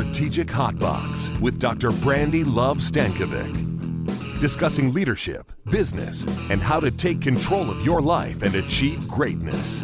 [0.00, 1.90] Strategic Hotbox with Dr.
[1.90, 4.40] Brandi Love Stankovic.
[4.40, 9.80] Discussing leadership, business, and how to take control of your life and achieve greatness.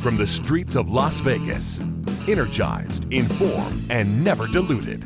[0.00, 1.80] From the streets of Las Vegas,
[2.28, 5.02] energized, informed, and never diluted.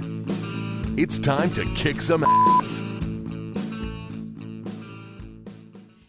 [0.98, 2.82] It's time to kick some ass.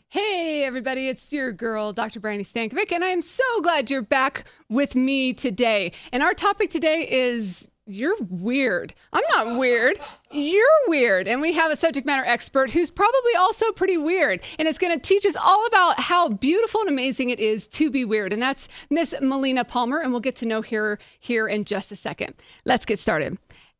[0.09, 2.19] Hey, everybody, it's your girl, Dr.
[2.19, 5.93] Brandi Stankovic, and I am so glad you're back with me today.
[6.11, 8.93] And our topic today is You're weird.
[9.11, 9.99] I'm not weird.
[10.29, 11.27] You're weird.
[11.27, 14.41] And we have a subject matter expert who's probably also pretty weird.
[14.59, 17.89] And it's going to teach us all about how beautiful and amazing it is to
[17.89, 18.33] be weird.
[18.33, 19.99] And that's Miss Melina Palmer.
[19.99, 22.35] And we'll get to know her here in just a second.
[22.65, 23.37] Let's get started.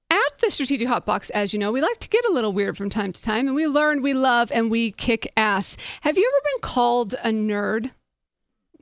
[0.09, 2.89] At the Strategic Hotbox, as you know, we like to get a little weird from
[2.89, 5.77] time to time, and we learn, we love, and we kick ass.
[6.01, 7.91] Have you ever been called a nerd?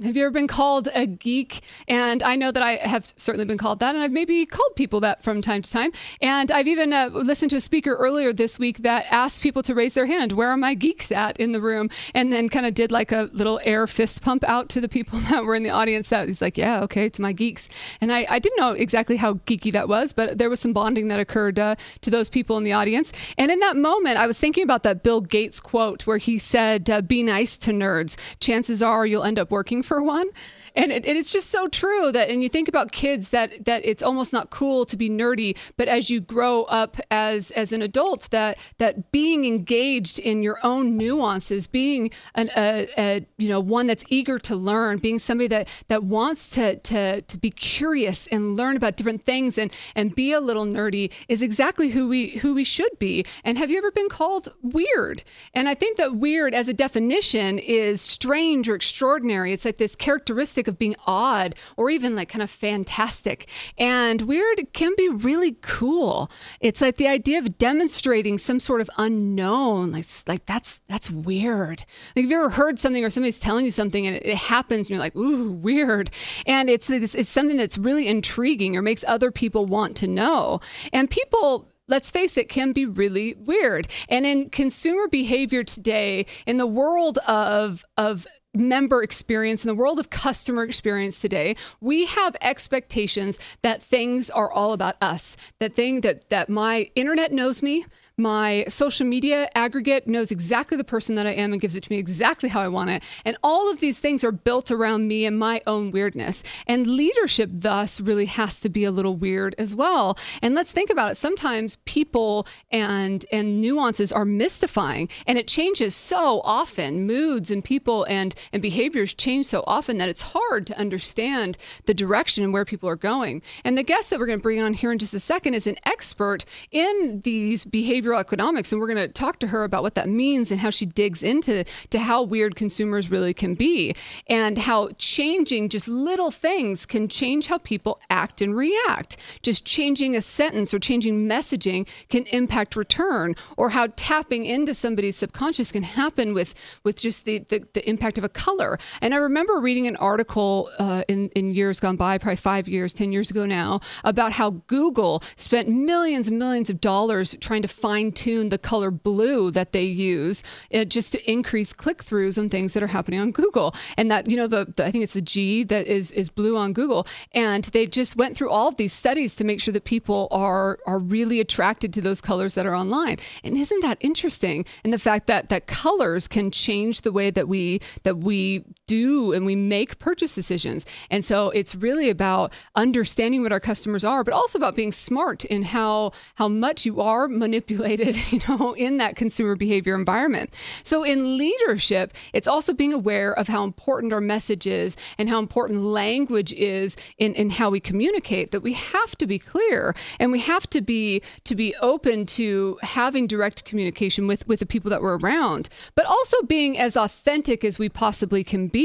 [0.01, 1.61] Have you ever been called a geek?
[1.89, 5.01] And I know that I have certainly been called that, and I've maybe called people
[5.01, 5.91] that from time to time.
[6.21, 9.75] And I've even uh, listened to a speaker earlier this week that asked people to
[9.75, 11.89] raise their hand, where are my geeks at in the room?
[12.15, 15.19] And then kind of did like a little air fist pump out to the people
[15.31, 16.07] that were in the audience.
[16.07, 17.67] That he's like, yeah, okay, it's my geeks.
[17.99, 21.09] And I, I didn't know exactly how geeky that was, but there was some bonding
[21.09, 23.11] that occurred uh, to those people in the audience.
[23.37, 26.89] And in that moment, I was thinking about that Bill Gates quote where he said,
[26.89, 28.15] uh, be nice to nerds.
[28.39, 30.29] Chances are you'll end up working for one.
[30.75, 34.03] And it, it's just so true that, and you think about kids that that it's
[34.03, 38.29] almost not cool to be nerdy, but as you grow up as as an adult,
[38.31, 43.87] that that being engaged in your own nuances, being an a, a you know one
[43.87, 48.55] that's eager to learn, being somebody that that wants to to to be curious and
[48.55, 52.53] learn about different things and and be a little nerdy is exactly who we who
[52.53, 53.25] we should be.
[53.43, 55.23] And have you ever been called weird?
[55.53, 59.53] And I think that weird as a definition is strange or extraordinary.
[59.53, 63.49] It's like this characteristic of being odd or even like kind of fantastic.
[63.77, 66.29] And weird can be really cool.
[66.59, 69.91] It's like the idea of demonstrating some sort of unknown.
[69.91, 71.85] Like, like that's that's weird.
[72.15, 74.87] Like have you ever heard something or somebody's telling you something and it, it happens
[74.87, 76.11] and you're like, ooh, weird.
[76.45, 80.59] And it's, it's it's something that's really intriguing or makes other people want to know.
[80.91, 83.87] And people let's face it, can be really weird.
[84.07, 89.99] And in consumer behavior today, in the world of, of member experience, in the world
[89.99, 95.37] of customer experience today, we have expectations that things are all about us.
[95.59, 97.85] That thing that that my internet knows me,
[98.19, 101.91] my social media aggregate knows exactly the person that I am and gives it to
[101.91, 103.03] me exactly how I want it.
[103.25, 106.43] And all of these things are built around me and my own weirdness.
[106.67, 110.17] And leadership, thus, really has to be a little weird as well.
[110.41, 111.15] And let's think about it.
[111.15, 117.07] Sometimes people and and nuances are mystifying, and it changes so often.
[117.07, 121.93] Moods and people and and behaviors change so often that it's hard to understand the
[121.93, 123.41] direction and where people are going.
[123.63, 125.67] And the guest that we're going to bring on here in just a second is
[125.67, 127.63] an expert in these
[128.09, 130.69] behavioral economics, and we're going to talk to her about what that means and how
[130.69, 133.93] she digs into to how weird consumers really can be,
[134.27, 139.17] and how changing just little things can change how people act and react.
[139.41, 145.15] Just changing a sentence or changing messaging can impact return, or how tapping into somebody's
[145.15, 148.77] subconscious can happen with with just the the, the impact of a color.
[149.01, 152.93] And I remember reading an article uh, in in years gone by, probably five years,
[152.93, 157.67] ten years ago now, about how Google spent millions and millions of dollars trying to
[157.99, 160.43] fine tune the color blue that they use
[160.73, 163.73] uh, just to increase click throughs and things that are happening on Google.
[163.97, 166.57] And that you know the, the I think it's the G that is is blue
[166.57, 169.83] on Google, and they just went through all of these studies to make sure that
[169.83, 173.17] people are are really attracted to those colors that are online.
[173.43, 174.65] And isn't that interesting?
[174.83, 179.31] And the fact that that colors can change the way that we that we do
[179.33, 180.85] and we make purchase decisions.
[181.11, 185.45] And so it's really about understanding what our customers are, but also about being smart
[185.45, 190.49] in how how much you are manipulated, you know, in that consumer behavior environment.
[190.83, 195.37] So in leadership, it's also being aware of how important our message is and how
[195.37, 200.31] important language is in, in how we communicate, that we have to be clear and
[200.31, 204.89] we have to be to be open to having direct communication with, with the people
[204.89, 208.78] that we're around, but also being as authentic as we possibly can be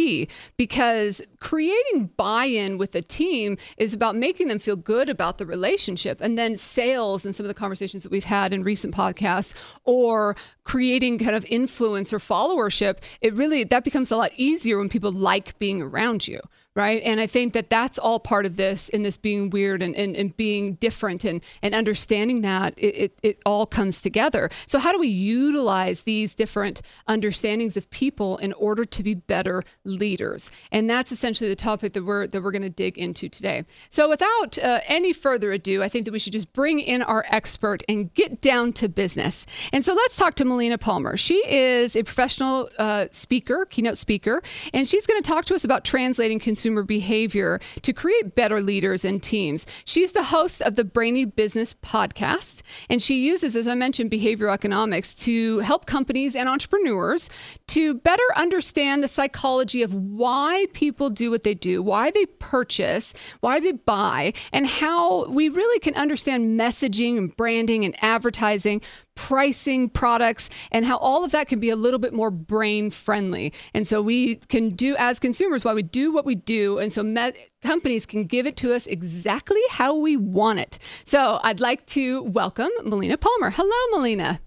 [0.57, 6.21] because creating buy-in with a team is about making them feel good about the relationship.
[6.21, 9.55] And then sales and some of the conversations that we've had in recent podcasts
[9.85, 14.89] or creating kind of influence or followership, it really that becomes a lot easier when
[14.89, 16.41] people like being around you
[16.77, 17.03] right?
[17.05, 20.17] And i think that that's all part of this in this being weird and, and,
[20.17, 24.51] and being different and, and understanding that it, it, it all comes together.
[24.67, 29.63] So how do we utilize these different understandings of people in order to be better
[29.85, 30.51] leaders?
[30.73, 33.65] And that's essentially the topic that we're that we're going to dig into today.
[33.89, 37.25] So without uh, any further ado i think that we should just bring in our
[37.29, 39.47] expert and get down to business.
[39.73, 41.17] And so let's talk to melina palmer.
[41.17, 44.43] She is a professional uh, speaker keynote speaker
[44.73, 48.59] and she's going to talk to us about translating consumer consumer behavior to create better
[48.63, 49.67] leaders and teams.
[49.85, 54.55] She's the host of the Brainy Business podcast, and she uses, as I mentioned, behavioral
[54.55, 57.29] economics to help companies and entrepreneurs
[57.69, 63.13] to better understand the psychology of why people do what they do, why they purchase,
[63.41, 68.81] why they buy, and how we really can understand messaging and branding and advertising
[69.15, 73.53] pricing products and how all of that can be a little bit more brain friendly.
[73.73, 77.03] And so we can do as consumers why we do what we do and so
[77.03, 77.33] me-
[77.63, 80.79] companies can give it to us exactly how we want it.
[81.05, 83.51] So I'd like to welcome Melina Palmer.
[83.51, 84.41] Hello Melina.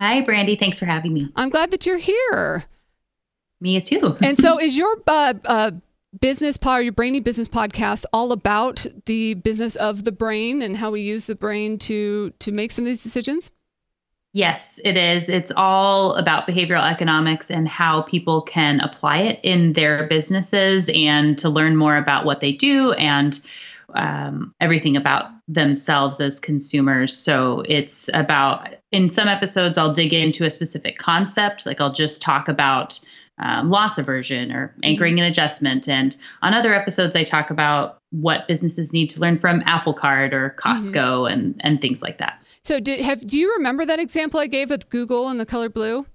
[0.00, 1.30] Hi Brandi, thanks for having me.
[1.36, 2.64] I'm glad that you're here.
[3.60, 4.16] Me too.
[4.22, 5.72] and so is your uh, uh,
[6.18, 10.90] business pod, your brainy business podcast, all about the business of the brain and how
[10.90, 13.50] we use the brain to to make some of these decisions?
[14.32, 15.28] Yes, it is.
[15.28, 21.36] It's all about behavioral economics and how people can apply it in their businesses and
[21.38, 23.40] to learn more about what they do and
[23.94, 27.16] um, everything about themselves as consumers.
[27.16, 31.66] So it's about, in some episodes, I'll dig into a specific concept.
[31.66, 33.00] Like I'll just talk about
[33.38, 35.24] um, loss aversion or anchoring mm-hmm.
[35.24, 35.88] and adjustment.
[35.88, 40.34] And on other episodes, I talk about what businesses need to learn from Apple Card
[40.34, 41.32] or Costco mm-hmm.
[41.32, 42.42] and and things like that.
[42.62, 45.68] So, do, have do you remember that example I gave with Google and the color
[45.68, 46.06] blue?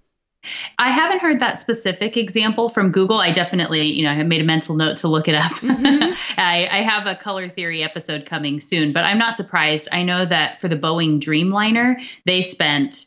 [0.79, 3.19] I haven't heard that specific example from Google.
[3.19, 5.51] I definitely, you know, I have made a mental note to look it up.
[5.53, 6.13] Mm-hmm.
[6.37, 9.87] I, I, have a color theory episode coming soon, but I'm not surprised.
[9.91, 13.05] I know that for the Boeing Dreamliner, they spent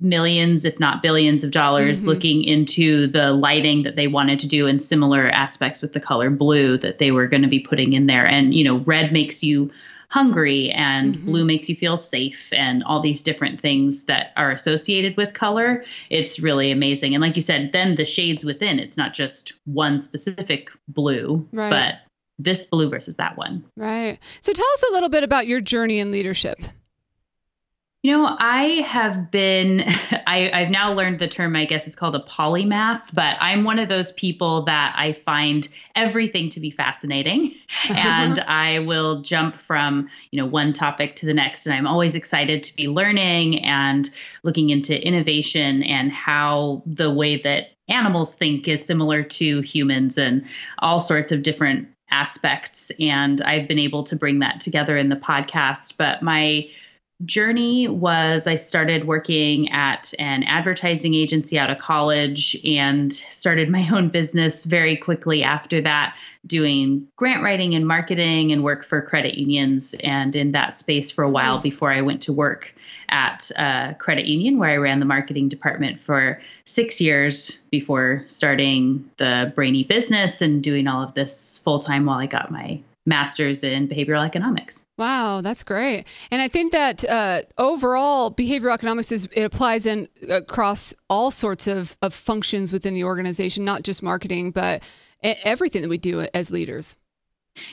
[0.00, 2.08] millions, if not billions, of dollars mm-hmm.
[2.08, 6.30] looking into the lighting that they wanted to do and similar aspects with the color
[6.30, 8.24] blue that they were going to be putting in there.
[8.24, 9.70] And, you know, red makes you
[10.10, 11.26] hungry and mm-hmm.
[11.26, 15.84] blue makes you feel safe and all these different things that are associated with color.
[16.10, 17.14] It's really amazing.
[17.14, 21.70] And like you said, then the shades within, it's not just one specific blue, right.
[21.70, 21.94] but
[22.38, 23.64] this blue versus that one.
[23.76, 24.18] Right.
[24.40, 26.58] So tell us a little bit about your journey in leadership.
[28.02, 29.80] You know, I have been,
[30.26, 33.78] I, have now learned the term, I guess it's called a polymath, but I'm one
[33.78, 37.54] of those people that I find everything to be fascinating.
[37.90, 41.66] and I will jump from, you know, one topic to the next.
[41.66, 44.08] And I'm always excited to be learning and
[44.44, 50.46] looking into innovation and how the way that animals think is similar to humans and
[50.78, 52.90] all sorts of different aspects.
[52.98, 55.96] And I've been able to bring that together in the podcast.
[55.98, 56.68] But my,
[57.24, 63.88] journey was I started working at an advertising agency out of college and started my
[63.92, 66.14] own business very quickly after that,
[66.46, 71.22] doing grant writing and marketing and work for credit unions and in that space for
[71.22, 71.62] a while nice.
[71.62, 72.74] before I went to work
[73.10, 79.10] at a credit union where I ran the marketing department for six years before starting
[79.18, 83.64] the Brainy business and doing all of this full time while I got my master's
[83.64, 84.84] in behavioral economics.
[84.98, 86.04] Wow, that's great.
[86.30, 91.66] And I think that uh, overall, behavioral economics is it applies in across all sorts
[91.66, 94.82] of, of functions within the organization, not just marketing, but
[95.22, 96.96] everything that we do as leaders.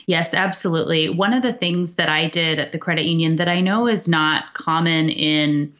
[0.06, 1.08] Yes, absolutely.
[1.08, 4.08] One of the things that I did at the credit union that I know is
[4.08, 5.72] not common in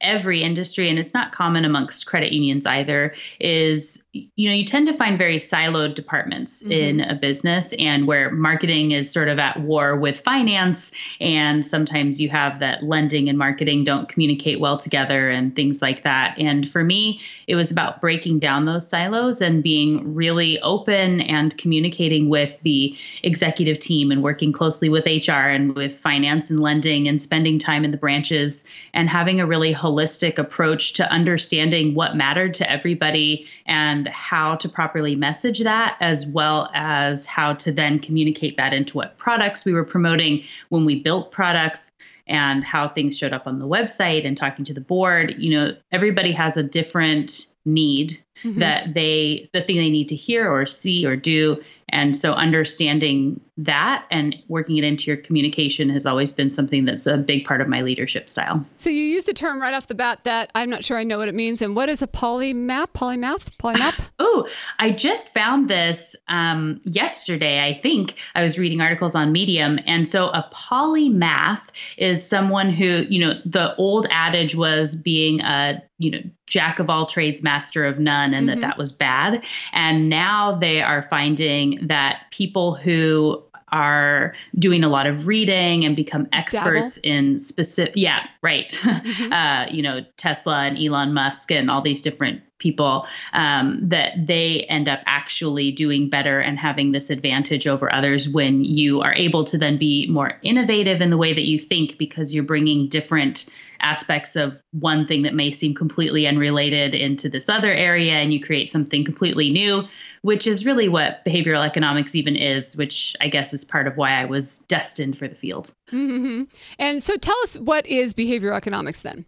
[0.00, 4.02] every industry and it's not common amongst credit unions either is
[4.36, 6.72] you know you tend to find very siloed departments mm-hmm.
[6.72, 12.20] in a business and where marketing is sort of at war with finance and sometimes
[12.20, 16.70] you have that lending and marketing don't communicate well together and things like that and
[16.70, 22.28] for me it was about breaking down those silos and being really open and communicating
[22.28, 27.20] with the executive team and working closely with HR and with finance and lending and
[27.20, 32.54] spending time in the branches and having a really holistic approach to understanding what mattered
[32.54, 38.56] to everybody and how to properly message that, as well as how to then communicate
[38.56, 41.90] that into what products we were promoting when we built products
[42.26, 45.34] and how things showed up on the website and talking to the board.
[45.38, 48.60] You know, everybody has a different need mm-hmm.
[48.60, 53.40] that they the thing they need to hear or see or do and so understanding
[53.58, 57.60] that and working it into your communication has always been something that's a big part
[57.60, 58.64] of my leadership style.
[58.76, 61.16] So you used the term right off the bat that I'm not sure I know
[61.16, 61.62] what it means.
[61.62, 62.88] And what is a polymath?
[62.88, 63.56] Polymath?
[63.58, 63.94] Polymap?
[64.18, 67.64] oh, I just found this um, yesterday.
[67.64, 69.78] I think I was reading articles on Medium.
[69.86, 71.62] And so a polymath
[71.96, 76.90] is someone who, you know, the old adage was being a you know jack of
[76.90, 78.60] all trades master of none and mm-hmm.
[78.60, 84.88] that that was bad and now they are finding that people who are doing a
[84.88, 87.08] lot of reading and become experts Dabble.
[87.08, 89.32] in specific yeah right mm-hmm.
[89.32, 94.66] uh, you know tesla and elon musk and all these different people um, that they
[94.68, 99.44] end up actually doing better and having this advantage over others when you are able
[99.44, 103.46] to then be more innovative in the way that you think because you're bringing different
[103.80, 108.40] aspects of one thing that may seem completely unrelated into this other area and you
[108.40, 109.82] create something completely new
[110.22, 114.12] which is really what behavioral economics even is which i guess is part of why
[114.12, 116.44] i was destined for the field mm-hmm.
[116.78, 119.24] and so tell us what is behavioral economics then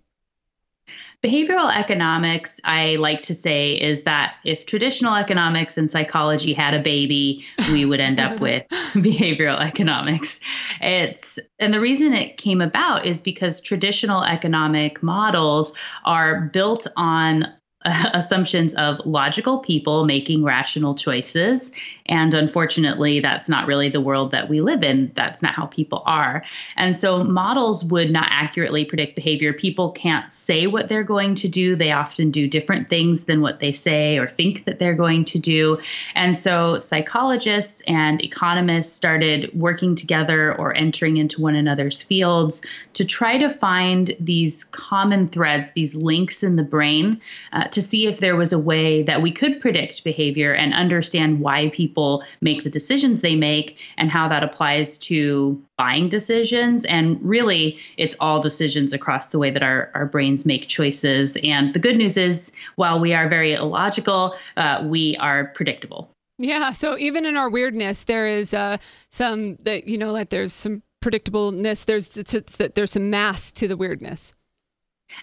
[1.25, 6.83] Behavioral economics, I like to say, is that if traditional economics and psychology had a
[6.83, 10.39] baby, we would end up with behavioral economics.
[10.81, 15.73] It's and the reason it came about is because traditional economic models
[16.05, 17.53] are built on
[17.85, 21.71] assumptions of logical people making rational choices.
[22.07, 25.13] And unfortunately, that's not really the world that we live in.
[25.15, 26.43] That's not how people are.
[26.77, 29.53] And so models would not accurately predict behavior.
[29.53, 31.77] People can't say what they're going to do.
[31.77, 35.39] They often do different things than what they say or think that they're going to
[35.39, 35.79] do.
[36.17, 42.61] And so psychologists and economists started working together or entering into one another's fields
[42.95, 47.21] to try to find these common threads, these links in the brain.
[47.53, 51.41] Uh, to see if there was a way that we could predict behavior and understand
[51.41, 56.85] why people make the decisions they make and how that applies to buying decisions.
[56.85, 61.37] And really, it's all decisions across the way that our, our brains make choices.
[61.43, 66.11] And the good news is, while we are very illogical, uh, we are predictable.
[66.39, 66.71] Yeah.
[66.73, 68.79] So even in our weirdness, there is uh,
[69.11, 74.35] some that, you know, like there's some predictableness, there's, there's some mass to the weirdness.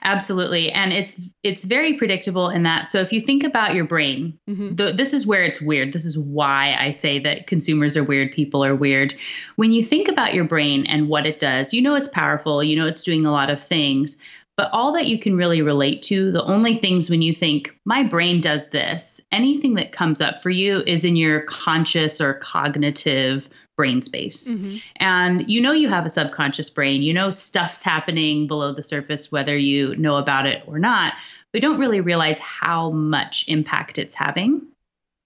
[0.01, 2.88] Absolutely, and it's it's very predictable in that.
[2.88, 4.75] So if you think about your brain, mm-hmm.
[4.75, 5.94] th- this is where it's weird.
[5.94, 9.15] This is why I say that consumers are weird, people are weird.
[9.56, 12.63] When you think about your brain and what it does, you know it's powerful.
[12.63, 14.18] You know it's doing a lot of things.
[14.58, 18.04] But all that you can really relate to, the only things when you think, my
[18.04, 23.50] brain does this, anything that comes up for you is in your conscious or cognitive
[23.76, 24.48] brain space.
[24.48, 24.78] Mm-hmm.
[24.98, 27.04] And you know you have a subconscious brain.
[27.04, 31.14] You know stuff's happening below the surface, whether you know about it or not.
[31.54, 34.62] We don't really realize how much impact it's having.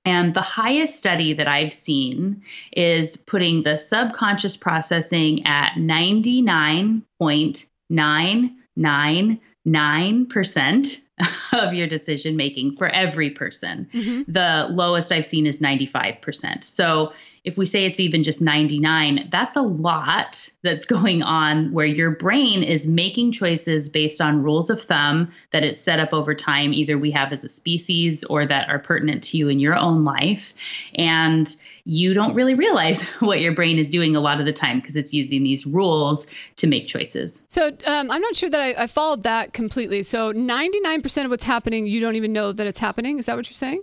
[0.05, 5.77] And the highest study that I've seen is putting the subconscious processing at
[8.77, 10.97] 99.999%
[11.53, 13.89] of your decision making for every person.
[13.93, 14.31] Mm-hmm.
[14.31, 16.63] The lowest I've seen is 95%.
[16.63, 17.13] So
[17.49, 22.11] if we say it's even just 99, that's a lot that's going on where your
[22.11, 26.73] brain is making choices based on rules of thumb that it's set up over time,
[26.73, 30.03] either we have as a species or that are pertinent to you in your own
[30.03, 30.53] life.
[30.93, 31.53] And
[31.85, 34.95] you don't really realize what your brain is doing a lot of the time because
[34.95, 36.27] it's using these rules
[36.57, 37.41] to make choices.
[37.47, 40.03] So um, I'm not sure that I, I followed that completely.
[40.03, 43.17] So 99% of what's happening, you don't even know that it's happening.
[43.17, 43.81] Is that what you're saying?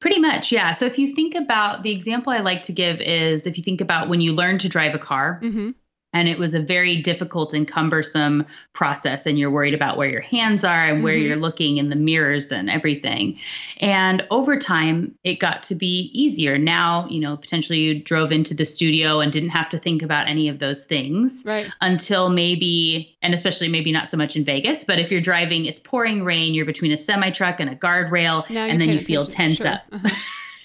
[0.00, 0.72] Pretty much, yeah.
[0.72, 3.80] So if you think about the example I like to give is if you think
[3.80, 5.70] about when you learn to drive a car, mm-hmm
[6.12, 10.20] and it was a very difficult and cumbersome process and you're worried about where your
[10.20, 11.26] hands are and where mm-hmm.
[11.26, 13.38] you're looking in the mirrors and everything
[13.78, 18.54] and over time it got to be easier now you know potentially you drove into
[18.54, 23.16] the studio and didn't have to think about any of those things right until maybe
[23.22, 26.54] and especially maybe not so much in vegas but if you're driving it's pouring rain
[26.54, 29.68] you're between a semi truck and a guardrail and then you feel tense sure.
[29.68, 30.14] up uh-huh.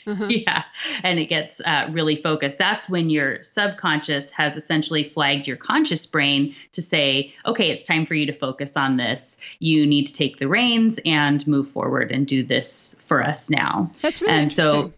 [0.07, 0.27] Uh-huh.
[0.29, 0.63] Yeah.
[1.03, 2.57] And it gets uh, really focused.
[2.57, 8.05] That's when your subconscious has essentially flagged your conscious brain to say, okay, it's time
[8.05, 9.37] for you to focus on this.
[9.59, 13.91] You need to take the reins and move forward and do this for us now.
[14.01, 14.91] That's really and interesting.
[14.91, 14.93] So,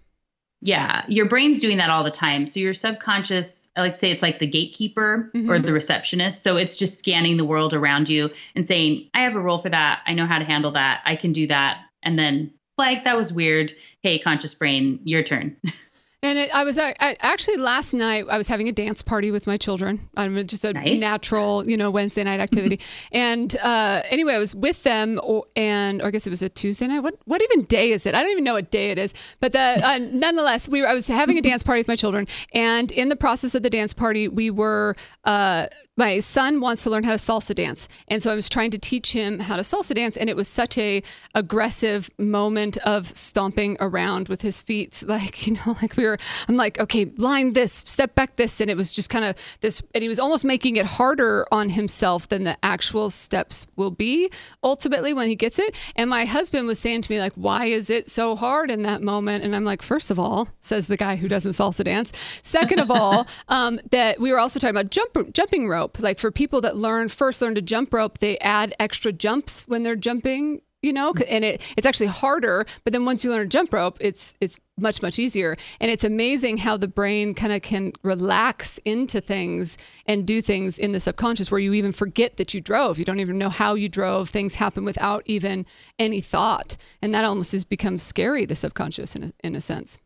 [0.61, 2.47] yeah, your brain's doing that all the time.
[2.47, 5.49] So your subconscious, I like say it's like the gatekeeper mm-hmm.
[5.49, 6.41] or the receptionist.
[6.41, 9.69] So it's just scanning the world around you and saying, I have a role for
[9.69, 9.99] that.
[10.07, 11.01] I know how to handle that.
[11.05, 11.81] I can do that.
[12.01, 13.73] And then flag, that was weird.
[14.01, 15.55] Hey, conscious brain, your turn.
[16.25, 19.29] And it, I was I, I, actually last night I was having a dance party
[19.29, 20.09] with my children.
[20.17, 20.99] I'm just a nice.
[20.99, 22.79] natural, you know, Wednesday night activity.
[23.11, 25.19] and uh, anyway, I was with them,
[25.55, 27.01] and or I guess it was a Tuesday night.
[27.01, 28.15] What what even day is it?
[28.15, 29.13] I don't even know what day it is.
[29.39, 32.27] But the, uh, nonetheless, we were, I was having a dance party with my children,
[32.55, 36.89] and in the process of the dance party, we were uh, my son wants to
[36.89, 39.61] learn how to salsa dance, and so I was trying to teach him how to
[39.61, 41.03] salsa dance, and it was such a
[41.35, 46.14] aggressive moment of stomping around with his feet, like you know, like we were.
[46.47, 49.81] I'm like, okay, line this, step back this, and it was just kind of this,
[49.93, 54.29] and he was almost making it harder on himself than the actual steps will be
[54.63, 55.75] ultimately when he gets it.
[55.95, 59.01] And my husband was saying to me like, why is it so hard in that
[59.01, 59.43] moment?
[59.43, 62.11] And I'm like, first of all, says the guy who doesn't salsa dance.
[62.41, 65.99] Second of all, um, that we were also talking about jump jumping rope.
[65.99, 69.83] Like for people that learn first learn to jump rope, they add extra jumps when
[69.83, 73.45] they're jumping you know and it it's actually harder but then once you learn a
[73.45, 75.55] jump rope it's it's much much easier.
[75.79, 80.77] And it's amazing how the brain kind of can relax into things and do things
[80.77, 82.99] in the subconscious where you even forget that you drove.
[82.99, 84.29] You don't even know how you drove.
[84.29, 85.65] Things happen without even
[85.97, 86.77] any thought.
[87.01, 89.99] And that almost has become scary the subconscious in a, in a sense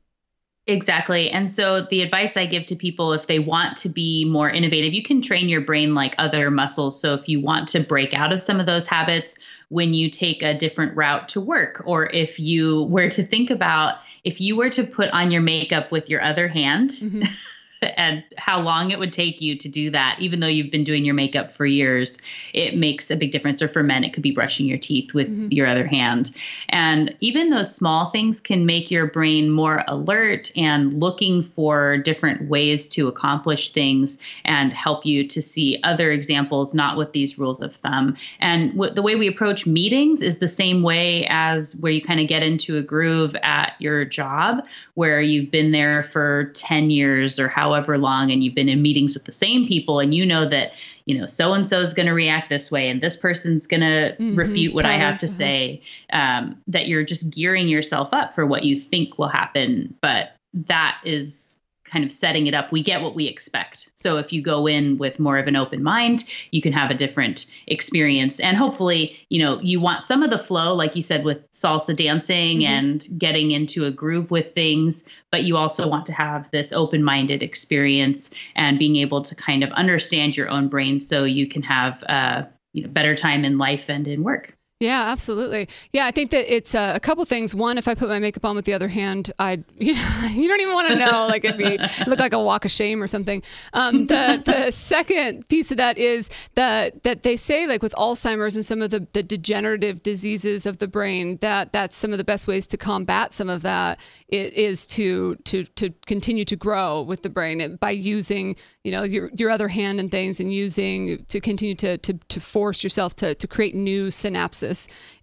[0.69, 1.31] Exactly.
[1.31, 4.93] And so the advice I give to people if they want to be more innovative,
[4.93, 7.01] you can train your brain like other muscles.
[7.01, 9.35] So if you want to break out of some of those habits
[9.69, 13.95] when you take a different route to work, or if you were to think about
[14.23, 17.23] if you were to put on your makeup with your other hand, mm-hmm.
[17.97, 21.05] and how long it would take you to do that, even though you've been doing
[21.05, 22.17] your makeup for years,
[22.53, 23.61] it makes a big difference.
[23.61, 25.51] Or for men, it could be brushing your teeth with mm-hmm.
[25.51, 26.31] your other hand.
[26.69, 32.49] And even those small things can make your brain more alert and looking for different
[32.49, 37.61] ways to accomplish things and help you to see other examples, not with these rules
[37.61, 38.15] of thumb.
[38.39, 42.19] And w- the way we approach meetings is the same way as where you kind
[42.19, 47.39] of get into a groove at your job, where you've been there for 10 years
[47.39, 50.25] or how however long and you've been in meetings with the same people and you
[50.25, 50.73] know that
[51.05, 53.81] you know so and so is going to react this way and this person's going
[53.81, 54.35] to mm-hmm.
[54.35, 58.63] refute what i have to say um, that you're just gearing yourself up for what
[58.63, 61.48] you think will happen but that is
[61.89, 63.89] kind of setting it up, we get what we expect.
[63.95, 66.93] So if you go in with more of an open mind, you can have a
[66.93, 68.39] different experience.
[68.39, 71.95] And hopefully, you know, you want some of the flow, like you said, with salsa
[71.95, 72.73] dancing mm-hmm.
[72.73, 77.03] and getting into a groove with things, but you also want to have this open
[77.03, 81.61] minded experience and being able to kind of understand your own brain so you can
[81.61, 82.43] have uh,
[82.73, 84.55] you know, better time in life and in work.
[84.79, 85.67] Yeah, absolutely.
[85.91, 87.53] Yeah, I think that it's uh, a couple things.
[87.53, 90.47] One, if I put my makeup on with the other hand, I you, know, you
[90.47, 91.27] don't even want to know.
[91.27, 91.77] Like it'd be
[92.07, 93.43] look like a walk of shame or something.
[93.73, 98.55] Um, the the second piece of that is that that they say like with Alzheimer's
[98.55, 102.23] and some of the, the degenerative diseases of the brain that that's some of the
[102.23, 103.99] best ways to combat some of that
[104.29, 109.29] is to to to continue to grow with the brain by using you know your
[109.35, 113.35] your other hand and things and using to continue to to to force yourself to
[113.35, 114.68] to create new synapses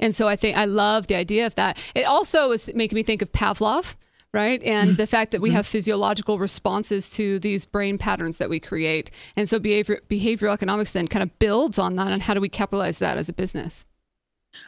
[0.00, 1.78] and so I think I love the idea of that.
[1.94, 3.96] It also is making me think of Pavlov
[4.37, 4.62] right?
[4.64, 4.96] And mm-hmm.
[4.96, 5.56] the fact that we mm-hmm.
[5.56, 9.11] have physiological responses to these brain patterns that we create.
[9.35, 12.12] And so behavior, behavioral economics then kind of builds on that.
[12.12, 13.87] And how do we capitalize that as a business?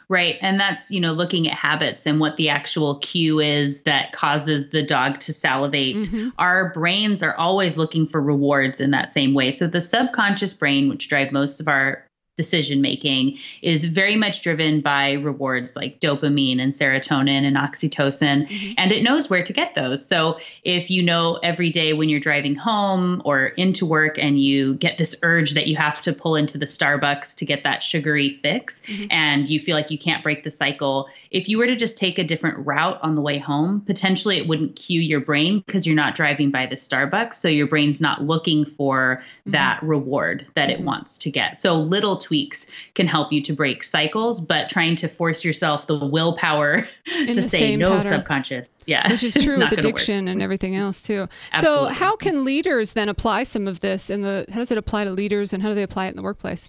[0.08, 0.36] Right.
[0.40, 4.70] And that's, you know, looking at habits and what the actual cue is that causes
[4.70, 5.96] the dog to salivate.
[5.96, 6.28] Mm-hmm.
[6.38, 9.52] Our brains are always looking for rewards in that same way.
[9.52, 12.04] So the subconscious brain, which drive most of our
[12.38, 18.72] decision making is very much driven by rewards like dopamine and serotonin and oxytocin mm-hmm.
[18.78, 22.20] and it knows where to get those so if you know every day when you're
[22.20, 26.36] driving home or into work and you get this urge that you have to pull
[26.36, 29.06] into the starbucks to get that sugary fix mm-hmm.
[29.10, 32.20] and you feel like you can't break the cycle if you were to just take
[32.20, 35.96] a different route on the way home potentially it wouldn't cue your brain because you're
[35.96, 39.50] not driving by the starbucks so your brain's not looking for mm-hmm.
[39.50, 40.86] that reward that it mm-hmm.
[40.86, 45.08] wants to get so little tweaks can help you to break cycles, but trying to
[45.08, 46.86] force yourself the willpower
[47.16, 48.12] In to say no pattern.
[48.12, 48.78] subconscious.
[48.86, 49.10] Yeah.
[49.10, 50.32] Which is true with addiction work.
[50.32, 51.26] and everything else too.
[51.52, 51.94] Absolutely.
[51.94, 55.04] So how can leaders then apply some of this in the how does it apply
[55.04, 56.68] to leaders and how do they apply it in the workplace?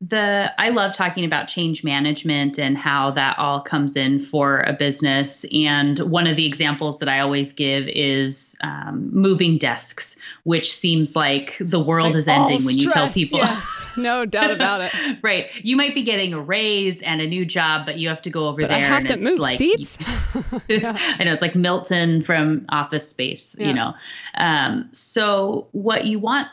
[0.00, 4.72] The I love talking about change management and how that all comes in for a
[4.72, 5.44] business.
[5.52, 11.16] And one of the examples that I always give is um, moving desks, which seems
[11.16, 13.38] like the world like is ending when you tell people.
[13.38, 14.92] Yes, no doubt about it.
[15.22, 18.30] right, you might be getting a raise and a new job, but you have to
[18.30, 18.78] go over but there.
[18.78, 19.98] I have to move like, seats.
[20.68, 23.56] I know it's like Milton from Office Space.
[23.58, 23.68] Yeah.
[23.68, 23.94] You know,
[24.34, 26.48] um, so what you want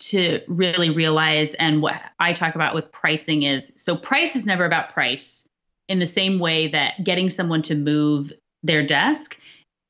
[0.00, 4.64] to really realize and what I talk about with pricing is so price is never
[4.64, 5.46] about price
[5.88, 8.32] in the same way that getting someone to move
[8.62, 9.36] their desk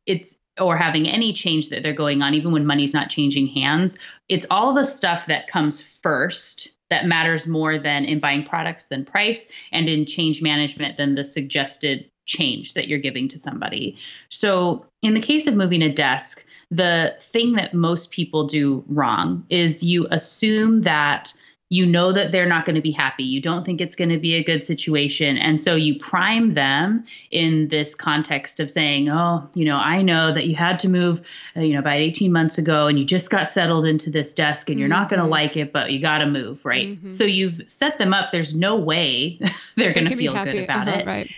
[0.06, 3.96] it's or having any change that they're going on, even when money's not changing hands,
[4.28, 9.04] it's all the stuff that comes first that matters more than in buying products than
[9.04, 13.96] price and in change management than the suggested change that you're giving to somebody.
[14.28, 19.44] So, in the case of moving a desk, the thing that most people do wrong
[19.50, 21.32] is you assume that
[21.72, 23.22] you know that they're not going to be happy.
[23.22, 25.38] You don't think it's going to be a good situation.
[25.38, 30.34] And so you prime them in this context of saying, oh, you know, I know
[30.34, 31.22] that you had to move,
[31.56, 34.68] uh, you know, about 18 months ago and you just got settled into this desk
[34.68, 34.98] and you're mm-hmm.
[34.98, 36.88] not going to like it, but you got to move, right?
[36.88, 37.08] Mm-hmm.
[37.08, 38.32] So you've set them up.
[38.32, 39.38] There's no way
[39.76, 41.06] they're going to feel good about uh-huh, it.
[41.06, 41.30] Right.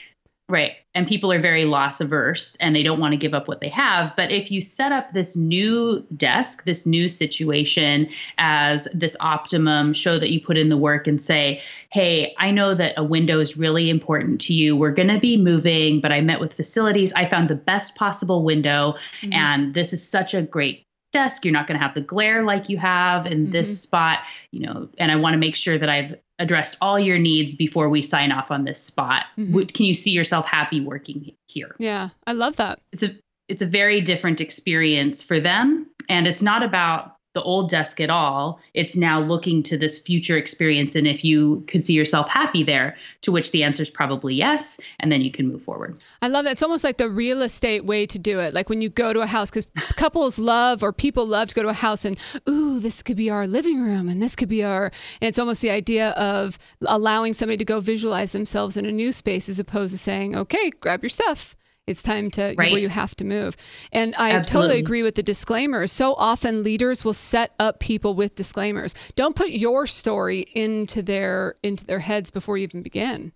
[0.48, 0.72] Right.
[0.94, 3.68] And people are very loss averse and they don't want to give up what they
[3.70, 4.12] have.
[4.14, 10.18] But if you set up this new desk, this new situation as this optimum, show
[10.18, 13.56] that you put in the work and say, hey, I know that a window is
[13.56, 14.76] really important to you.
[14.76, 17.12] We're going to be moving, but I met with facilities.
[17.14, 18.94] I found the best possible window.
[19.22, 19.32] Mm-hmm.
[19.32, 21.44] And this is such a great desk.
[21.44, 23.52] You're not going to have the glare like you have in mm-hmm.
[23.52, 27.18] this spot, you know, and I want to make sure that I've addressed all your
[27.18, 29.26] needs before we sign off on this spot.
[29.38, 29.62] Mm-hmm.
[29.66, 31.74] Can you see yourself happy working here?
[31.78, 32.80] Yeah, I love that.
[32.92, 33.16] It's a
[33.48, 38.10] it's a very different experience for them and it's not about the old desk at
[38.10, 38.60] all.
[38.74, 42.96] It's now looking to this future experience and if you could see yourself happy there,
[43.22, 44.78] to which the answer is probably yes.
[45.00, 46.02] And then you can move forward.
[46.20, 46.52] I love that.
[46.52, 48.52] It's almost like the real estate way to do it.
[48.52, 49.66] Like when you go to a house, because
[49.96, 52.18] couples love or people love to go to a house and,
[52.48, 55.62] ooh, this could be our living room and this could be our, and it's almost
[55.62, 59.92] the idea of allowing somebody to go visualize themselves in a new space as opposed
[59.92, 62.72] to saying, okay, grab your stuff it's time to right.
[62.72, 63.56] where you have to move.
[63.92, 64.68] And I Absolutely.
[64.68, 65.90] totally agree with the disclaimers.
[65.90, 68.94] So often leaders will set up people with disclaimers.
[69.16, 73.32] Don't put your story into their into their heads before you even begin.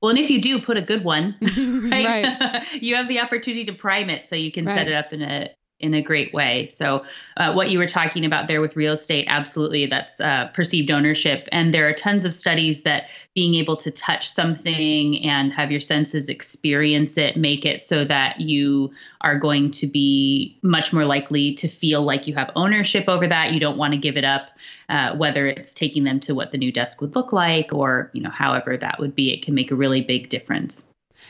[0.00, 1.36] Well, and if you do, put a good one.
[1.90, 2.24] Right.
[2.24, 2.66] right.
[2.82, 4.74] you have the opportunity to prime it so you can right.
[4.74, 5.50] set it up in a
[5.80, 6.66] in a great way.
[6.66, 7.04] So,
[7.36, 11.48] uh, what you were talking about there with real estate, absolutely, that's uh, perceived ownership.
[11.52, 15.80] And there are tons of studies that being able to touch something and have your
[15.80, 18.90] senses experience it make it so that you
[19.22, 23.52] are going to be much more likely to feel like you have ownership over that.
[23.52, 24.50] You don't want to give it up,
[24.88, 28.22] uh, whether it's taking them to what the new desk would look like or, you
[28.22, 29.32] know, however that would be.
[29.32, 30.84] It can make a really big difference.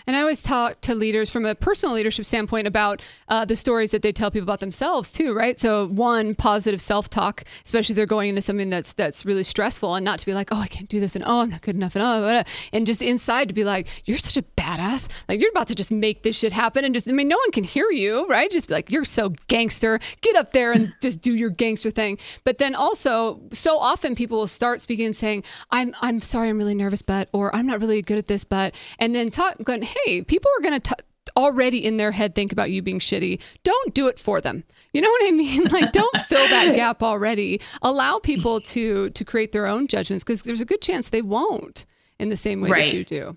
[0.06, 3.90] And I always talk to leaders from a personal leadership standpoint about uh, the stories
[3.90, 5.58] that they tell people about themselves too, right?
[5.58, 10.04] So one, positive self-talk, especially if they're going into something that's that's really stressful, and
[10.04, 11.94] not to be like, oh, I can't do this, and oh, I'm not good enough,
[11.96, 15.68] and oh, and just inside to be like, you're such a badass, like you're about
[15.68, 18.26] to just make this shit happen, and just I mean, no one can hear you,
[18.26, 18.50] right?
[18.50, 22.18] Just be like, you're so gangster, get up there and just do your gangster thing.
[22.44, 26.58] But then also, so often people will start speaking and saying, I'm I'm sorry, I'm
[26.58, 29.94] really nervous, but or I'm not really good at this, but, and then talk going
[30.04, 30.96] hey, people are going to
[31.36, 34.64] already in their head think about you being shitty, don't do it for them.
[34.92, 35.60] You know what I mean?
[35.70, 37.60] Like don't fill that gap already.
[37.82, 41.86] Allow people to to create their own judgments because there's a good chance they won't
[42.18, 42.86] in the same way right.
[42.86, 43.36] that you do.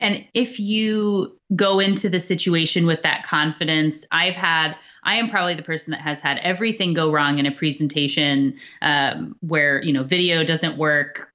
[0.00, 5.54] And if you go into the situation with that confidence, I've had I am probably
[5.54, 10.02] the person that has had everything go wrong in a presentation um, where you know
[10.02, 11.29] video doesn't work,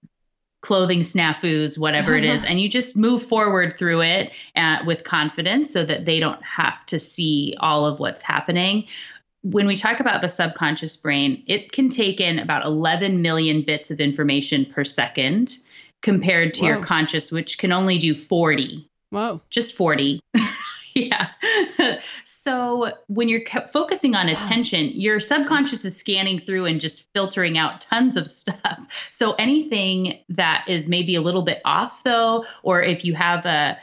[0.65, 5.71] clothing snafus, whatever it is, and you just move forward through it uh, with confidence
[5.71, 8.83] so that they don't have to see all of what's happening.
[9.43, 13.91] When we talk about the subconscious brain, it can take in about 11 million bits
[13.91, 15.59] of information per second
[16.01, 16.67] compared to Whoa.
[16.69, 18.89] your conscious, which can only do 40.
[19.11, 19.41] Whoa.
[19.51, 20.19] Just 40.
[20.97, 21.27] yeah.
[22.23, 27.81] so when you're focusing on attention, your subconscious is scanning through and just filtering out
[27.81, 28.79] tons of stuff.
[29.11, 33.77] So anything that is maybe a little bit off, though, or if you have a,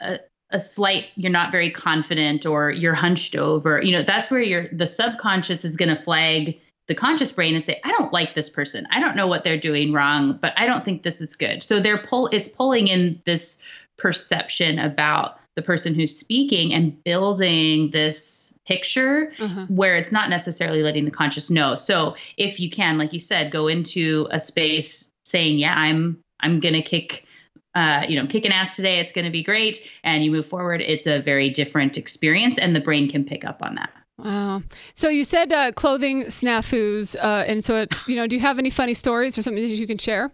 [0.00, 0.18] a
[0.50, 4.68] a slight you're not very confident or you're hunched over you know that's where your
[4.68, 8.48] the subconscious is going to flag the conscious brain and say i don't like this
[8.48, 11.64] person i don't know what they're doing wrong but i don't think this is good
[11.64, 13.58] so they're pull it's pulling in this
[13.96, 19.66] perception about the person who's speaking and building this picture uh-huh.
[19.68, 21.76] where it's not necessarily letting the conscious know.
[21.76, 26.60] So if you can, like you said, go into a space saying, "Yeah, I'm I'm
[26.60, 27.24] gonna kick."
[27.74, 29.82] Uh, you know, kicking ass today, it's going to be great.
[30.02, 33.58] And you move forward, it's a very different experience, and the brain can pick up
[33.60, 33.90] on that.
[34.16, 34.62] Wow.
[34.94, 38.58] So you said uh, clothing snafus, uh, and so it, you know, do you have
[38.58, 40.32] any funny stories or something that you can share?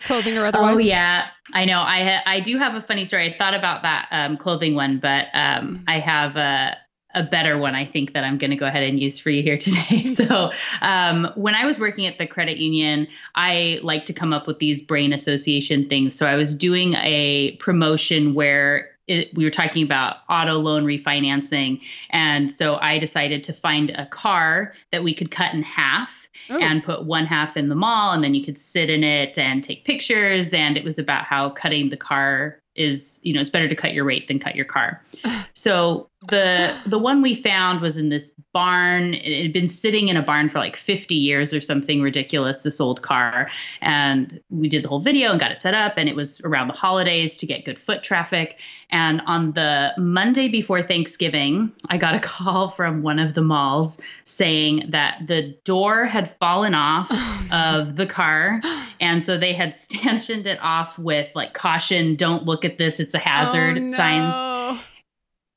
[0.00, 0.78] Clothing or otherwise?
[0.78, 1.80] Oh yeah, I know.
[1.80, 3.32] I ha- I do have a funny story.
[3.32, 5.84] I thought about that um, clothing one, but um, mm.
[5.88, 6.76] I have a
[7.14, 9.42] a better one I think that I'm going to go ahead and use for you
[9.42, 10.06] here today.
[10.14, 14.46] so, um, when I was working at the credit union, I like to come up
[14.46, 16.14] with these brain association things.
[16.14, 21.80] So, I was doing a promotion where it, we were talking about auto loan refinancing.
[22.10, 26.58] And so I decided to find a car that we could cut in half oh.
[26.58, 28.12] and put one half in the mall.
[28.12, 30.52] And then you could sit in it and take pictures.
[30.52, 33.92] And it was about how cutting the car is, you know, it's better to cut
[33.92, 35.02] your rate than cut your car.
[35.54, 39.14] so the the one we found was in this barn.
[39.14, 42.80] It had been sitting in a barn for like 50 years or something ridiculous, this
[42.80, 43.50] old car.
[43.80, 45.94] And we did the whole video and got it set up.
[45.96, 48.58] And it was around the holidays to get good foot traffic.
[48.90, 53.98] And on the Monday before Thanksgiving, I got a call from one of the malls
[54.24, 58.60] saying that the door had fallen off oh, of the car.
[59.00, 63.14] And so they had stanchioned it off with like caution, don't look at this, it's
[63.14, 63.96] a hazard oh, no.
[63.96, 64.57] signs.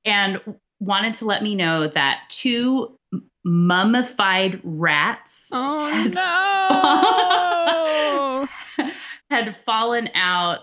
[0.05, 0.41] And
[0.79, 2.97] wanted to let me know that two
[3.43, 6.13] mummified rats oh, had,
[8.77, 8.91] no.
[9.29, 10.59] had fallen out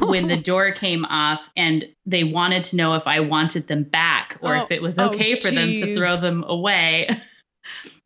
[0.00, 4.38] when the door came off and they wanted to know if I wanted them back
[4.40, 7.08] or oh, if it was oh, okay oh, for them to throw them away.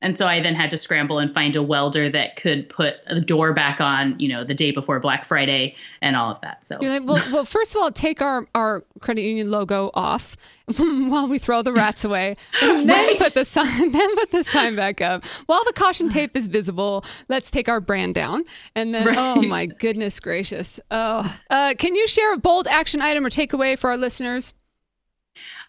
[0.06, 3.20] And so I then had to scramble and find a welder that could put the
[3.20, 6.64] door back on, you know, the day before Black Friday and all of that.
[6.64, 10.36] So, like, well, well, first of all, take our, our credit union logo off
[10.76, 13.18] while we throw the rats away, and then right.
[13.18, 15.24] put the sign, then put the sign back up.
[15.46, 18.44] While the caution tape is visible, let's take our brand down,
[18.76, 19.18] and then right.
[19.18, 20.78] oh my goodness gracious!
[20.92, 24.54] Oh, uh, can you share a bold action item or takeaway for our listeners?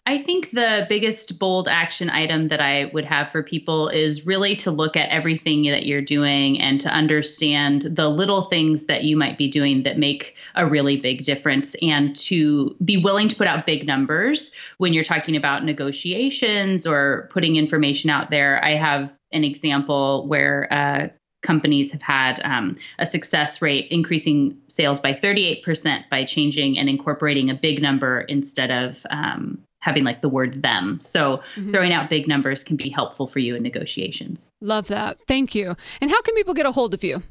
[0.06, 4.56] I think the biggest bold action item that I would have for people is really
[4.56, 9.16] to look at everything that you're doing and to understand the little things that you
[9.16, 13.46] might be doing that make a really big difference and to be willing to put
[13.46, 18.64] out big numbers when you're talking about negotiations or putting information out there.
[18.64, 21.08] I have an example where uh,
[21.42, 27.50] companies have had um, a success rate increasing sales by 38% by changing and incorporating
[27.50, 30.98] a big number instead of um, having like the word them.
[31.00, 31.72] So mm-hmm.
[31.72, 34.50] throwing out big numbers can be helpful for you in negotiations.
[34.60, 35.18] Love that.
[35.26, 35.76] Thank you.
[36.00, 37.22] And how can people get a hold of you?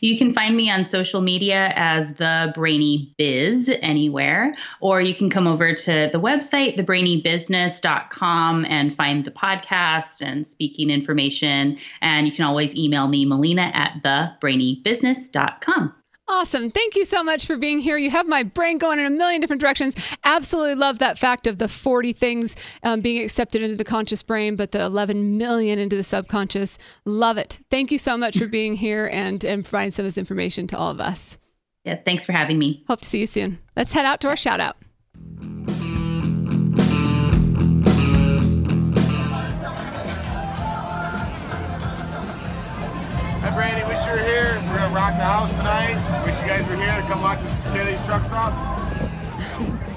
[0.00, 5.30] You can find me on social media as the Brainy Biz anywhere, or you can
[5.30, 11.78] come over to the website, thebrainybusiness.com, and find the podcast and speaking information.
[12.02, 15.94] And you can always email me, Melina, at thebrainybusiness.com.
[16.28, 16.70] Awesome.
[16.70, 17.98] Thank you so much for being here.
[17.98, 20.16] You have my brain going in a million different directions.
[20.24, 24.56] Absolutely love that fact of the 40 things um, being accepted into the conscious brain,
[24.56, 26.78] but the 11 million into the subconscious.
[27.04, 27.60] Love it.
[27.70, 30.78] Thank you so much for being here and, and providing some of this information to
[30.78, 31.38] all of us.
[31.84, 32.84] Yeah, thanks for having me.
[32.86, 33.58] Hope to see you soon.
[33.76, 34.76] Let's head out to our shout out.
[44.94, 46.24] Rock the house tonight.
[46.24, 48.52] Wish you guys were here to come watch us tear these trucks up.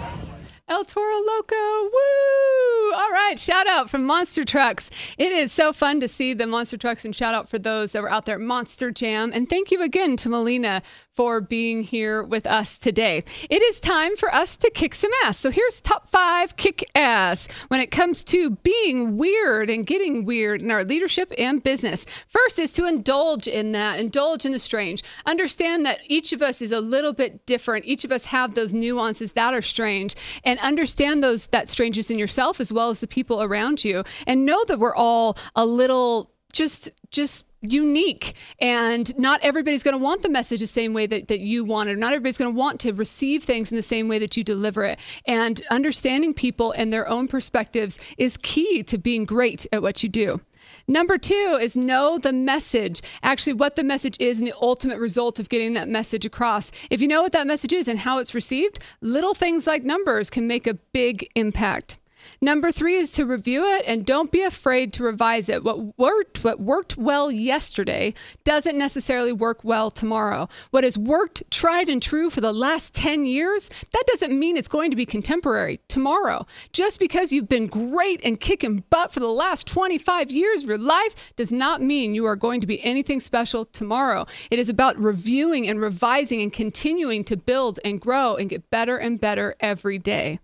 [0.68, 2.94] El Toro Loco, woo!
[2.96, 4.90] All right, shout out from Monster Trucks.
[5.16, 8.02] It is so fun to see the Monster Trucks and shout out for those that
[8.02, 9.32] were out there at Monster Jam.
[9.32, 10.82] And thank you again to Melina
[11.15, 13.23] for being here with us today.
[13.49, 15.39] It is time for us to kick some ass.
[15.39, 20.62] So here's top five kick ass when it comes to being weird and getting weird
[20.62, 22.06] in our leadership and business.
[22.28, 25.04] First is to indulge in that, indulge in the strange.
[25.25, 27.86] Understand that each of us is a little bit different.
[27.86, 32.19] Each of us have those nuances that are strange and understand those that strangeness in
[32.19, 36.32] yourself as well as the people around you and know that we're all a little
[36.56, 41.28] just just unique and not everybody's going to want the message the same way that,
[41.30, 44.08] that you want it not everybody's going to want to receive things in the same
[44.08, 48.97] way that you deliver it and understanding people and their own perspectives is key to
[48.97, 50.39] being great at what you do
[50.88, 55.39] Number two is know the message, actually, what the message is and the ultimate result
[55.39, 56.71] of getting that message across.
[56.89, 60.30] If you know what that message is and how it's received, little things like numbers
[60.30, 61.97] can make a big impact.
[62.41, 65.63] Number three is to review it and don't be afraid to revise it.
[65.63, 70.48] What worked, what worked well yesterday doesn't necessarily work well tomorrow.
[70.71, 74.67] What has worked tried and true for the last 10 years, that doesn't mean it's
[74.67, 76.45] going to be contemporary tomorrow.
[76.74, 80.78] Just because you've been great and kicking butt for the last 25 years of your
[80.78, 84.26] life does not mean you are going to be anything special tomorrow.
[84.52, 88.98] It is about reviewing and revising and continuing to build and grow and get better
[88.98, 90.39] and better every day.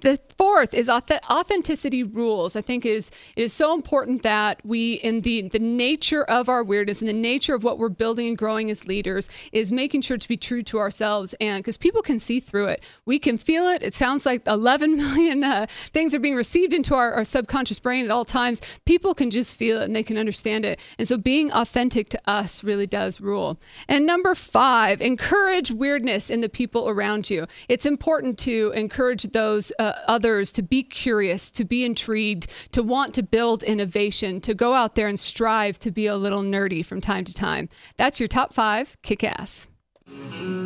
[0.00, 2.56] The fourth is authentic authenticity rules.
[2.56, 6.62] I think is it is so important that we, in the the nature of our
[6.62, 10.18] weirdness and the nature of what we're building and growing as leaders, is making sure
[10.18, 11.34] to be true to ourselves.
[11.40, 13.82] And because people can see through it, we can feel it.
[13.82, 18.04] It sounds like 11 million uh, things are being received into our, our subconscious brain
[18.04, 18.62] at all times.
[18.84, 20.80] People can just feel it and they can understand it.
[20.98, 23.58] And so being authentic to us really does rule.
[23.88, 27.46] And number five, encourage weirdness in the people around you.
[27.68, 33.14] It's important to encourage those uh, others to be curious, to be intrigued, to want
[33.14, 37.00] to build innovation, to go out there and strive to be a little nerdy from
[37.00, 37.68] time to time.
[37.96, 39.68] That's your top five kick ass.
[40.08, 40.65] Thank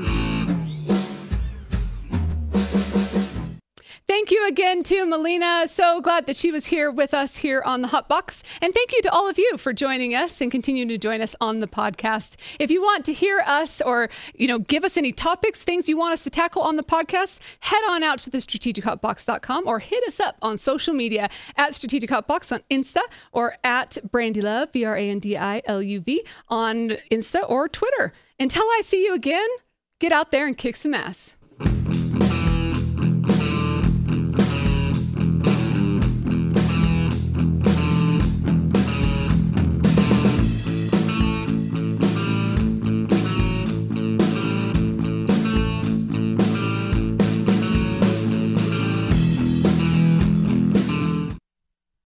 [4.40, 5.66] you again to Melina.
[5.66, 8.42] So glad that she was here with us here on the Hot Box.
[8.62, 11.36] And thank you to all of you for joining us and continuing to join us
[11.40, 12.36] on the podcast.
[12.58, 15.96] If you want to hear us or, you know, give us any topics, things you
[15.96, 20.04] want us to tackle on the podcast, head on out to the strategichotbox.com or hit
[20.04, 24.84] us up on social media at Strategic Hotbox on Insta or at Brandi Love, B
[24.84, 28.12] R A N D I L U V, on Insta or Twitter.
[28.38, 29.48] Until I see you again,
[29.98, 31.36] get out there and kick some ass.